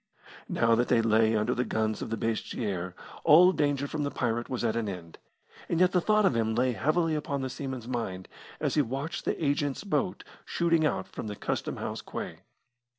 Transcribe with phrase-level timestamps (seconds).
[0.49, 4.63] Now that they lay under the guns of Basseterre, all danger from the pirate was
[4.63, 5.19] at an end,
[5.69, 8.27] and yet the thought of him lay heavily upon the seaman's mind
[8.59, 12.39] as he watched the agent's boat shooting out from the Custom house quay.